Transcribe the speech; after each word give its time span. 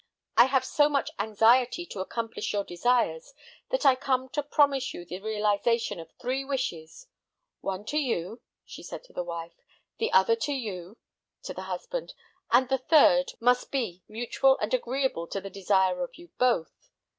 I 0.35 0.45
have 0.45 0.65
so 0.65 0.89
much 0.89 1.11
anxiety 1.19 1.85
to 1.85 1.99
accomplish 1.99 2.53
your 2.53 2.63
desires 2.63 3.35
that 3.69 3.85
I 3.85 3.93
come 3.93 4.29
to 4.29 4.41
promise 4.41 4.95
you 4.95 5.05
the 5.05 5.19
realization 5.19 5.99
of 5.99 6.09
three 6.13 6.43
wishes: 6.43 7.05
one 7.59 7.85
to 7.85 7.99
you," 7.99 8.41
she 8.65 8.81
said 8.81 9.03
to 9.03 9.13
the 9.13 9.23
wife; 9.23 9.53
"the 9.99 10.11
other 10.11 10.35
to 10.37 10.53
you," 10.53 10.97
to 11.43 11.53
the 11.53 11.61
husband, 11.69 12.15
"and 12.49 12.67
the 12.67 12.79
third 12.79 13.33
must 13.39 13.69
be 13.69 14.01
mutual 14.07 14.57
and 14.57 14.73
agreeable 14.73 15.27
to 15.27 15.39
the 15.39 15.51
desire 15.51 16.03
of 16.03 16.15
you 16.15 16.29
both. 16.39 16.89